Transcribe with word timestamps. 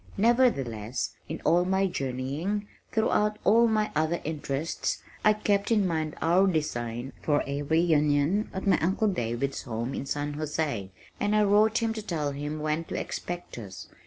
Nevertheless, 0.17 1.11
in 1.29 1.41
all 1.45 1.63
my 1.63 1.85
journeying, 1.85 2.67
throughout 2.91 3.37
all 3.43 3.67
my 3.67 3.91
other 3.95 4.19
interests, 4.23 5.03
I 5.23 5.33
kept 5.33 5.69
in 5.69 5.85
mind 5.85 6.15
our 6.23 6.47
design 6.47 7.13
for 7.21 7.43
a 7.45 7.61
reunion 7.61 8.49
at 8.51 8.65
my 8.65 8.79
uncle 8.79 9.09
David's 9.09 9.61
home 9.61 9.93
in 9.93 10.07
San 10.07 10.33
José, 10.37 10.89
and 11.19 11.35
I 11.35 11.43
wrote 11.43 11.83
him 11.83 11.93
to 11.93 12.01
tell 12.01 12.31
him 12.31 12.61
when 12.61 12.83
to 12.85 12.99
expect 12.99 13.59
us. 13.59 13.89